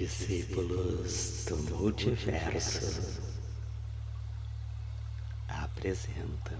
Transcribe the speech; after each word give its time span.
discípulos 0.00 1.44
do 1.46 1.58
multiverso 1.74 3.20
apresentam 5.46 6.56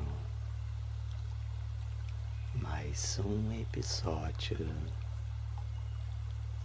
mais 2.56 3.18
um 3.24 3.50
episódio 3.58 4.58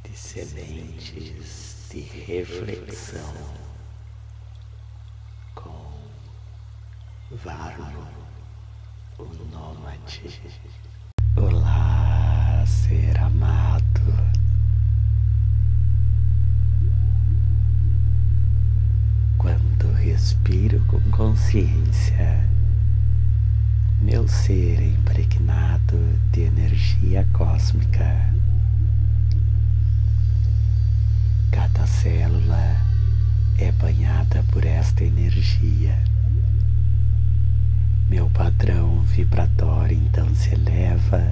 de 0.03 0.17
sementes 0.17 1.87
de 1.89 2.01
reflexão 2.01 3.33
com 5.55 5.93
Varno, 7.31 8.05
o 9.17 9.23
nômade. 9.49 10.41
Olá, 11.37 12.65
ser 12.67 13.17
amado. 13.17 14.44
Respiro 20.45 20.79
com 20.85 20.99
consciência, 21.09 22.39
meu 23.99 24.27
ser 24.27 24.79
é 24.79 24.87
impregnado 24.89 25.97
de 26.31 26.41
energia 26.41 27.27
cósmica. 27.33 28.29
Cada 31.51 31.87
célula 31.87 32.77
é 33.57 33.71
banhada 33.71 34.45
por 34.51 34.63
esta 34.63 35.03
energia. 35.03 35.97
Meu 38.07 38.29
padrão 38.29 39.01
vibratório 39.01 39.97
então 39.97 40.33
se 40.35 40.53
eleva 40.53 41.23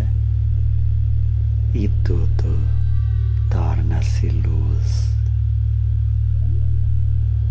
e 1.71 1.87
tudo 2.03 2.59
torna-se 3.51 4.29
luz. 4.29 5.13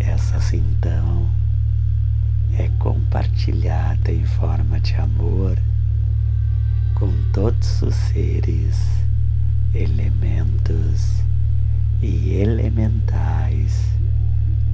Essa 0.01 0.35
é 0.35 0.39
compartilhada 2.93 4.11
em 4.11 4.23
forma 4.23 4.79
de 4.79 4.93
amor 4.95 5.57
com 6.93 7.11
todos 7.33 7.81
os 7.81 7.95
seres, 7.95 8.85
elementos 9.73 11.23
e 12.03 12.35
elementais 12.35 13.81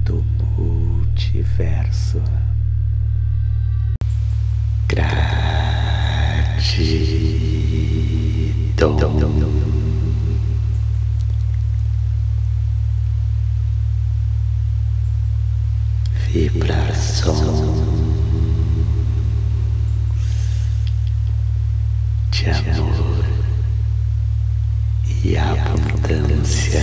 do 0.04 0.22
multiverso. 0.58 2.22
Gratidão. 4.86 5.30
Vibração 16.28 17.79
amor 22.50 23.24
e 25.24 25.36
abundância. 25.36 26.80